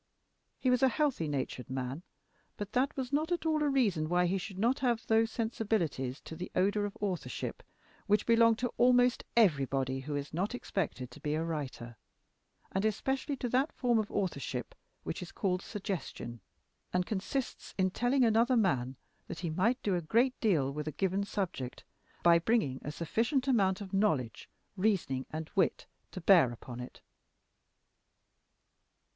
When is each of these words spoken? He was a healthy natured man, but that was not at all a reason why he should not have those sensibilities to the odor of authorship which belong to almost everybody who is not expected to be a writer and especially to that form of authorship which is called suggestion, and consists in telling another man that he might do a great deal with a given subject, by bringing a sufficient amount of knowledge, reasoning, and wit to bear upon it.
He 0.57 0.71
was 0.71 0.81
a 0.81 0.89
healthy 0.89 1.27
natured 1.27 1.69
man, 1.69 2.01
but 2.57 2.71
that 2.71 2.97
was 2.97 3.13
not 3.13 3.31
at 3.31 3.45
all 3.45 3.61
a 3.61 3.69
reason 3.69 4.09
why 4.09 4.25
he 4.25 4.39
should 4.39 4.57
not 4.57 4.79
have 4.79 5.05
those 5.05 5.29
sensibilities 5.29 6.19
to 6.21 6.35
the 6.35 6.51
odor 6.55 6.87
of 6.87 6.97
authorship 6.99 7.61
which 8.07 8.25
belong 8.25 8.55
to 8.55 8.69
almost 8.79 9.25
everybody 9.37 9.99
who 9.99 10.15
is 10.15 10.33
not 10.33 10.55
expected 10.55 11.11
to 11.11 11.19
be 11.19 11.35
a 11.35 11.43
writer 11.43 11.97
and 12.71 12.83
especially 12.83 13.35
to 13.37 13.49
that 13.49 13.71
form 13.71 13.99
of 13.99 14.09
authorship 14.09 14.73
which 15.03 15.21
is 15.21 15.31
called 15.31 15.61
suggestion, 15.61 16.41
and 16.91 17.05
consists 17.05 17.75
in 17.77 17.91
telling 17.91 18.23
another 18.25 18.57
man 18.57 18.95
that 19.27 19.41
he 19.41 19.51
might 19.51 19.79
do 19.83 19.93
a 19.95 20.01
great 20.01 20.33
deal 20.39 20.73
with 20.73 20.87
a 20.87 20.91
given 20.91 21.23
subject, 21.23 21.83
by 22.23 22.39
bringing 22.39 22.81
a 22.83 22.91
sufficient 22.91 23.47
amount 23.47 23.81
of 23.81 23.93
knowledge, 23.93 24.49
reasoning, 24.75 25.27
and 25.29 25.51
wit 25.53 25.85
to 26.09 26.19
bear 26.19 26.49
upon 26.51 26.79
it. 26.79 27.01